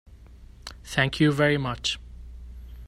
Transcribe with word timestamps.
Thank 0.83 1.19
you 1.19 1.31
very 1.31 1.59
much. 1.59 1.99